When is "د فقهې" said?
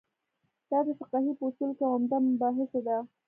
0.87-1.31